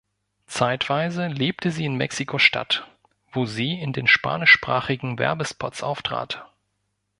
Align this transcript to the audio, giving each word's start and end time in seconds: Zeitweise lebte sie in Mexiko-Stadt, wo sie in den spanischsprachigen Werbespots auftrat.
Zeitweise 0.47 1.27
lebte 1.27 1.69
sie 1.69 1.85
in 1.85 1.93
Mexiko-Stadt, 1.93 2.89
wo 3.33 3.45
sie 3.45 3.73
in 3.79 3.93
den 3.93 4.07
spanischsprachigen 4.07 5.19
Werbespots 5.19 5.83
auftrat. 5.83 6.43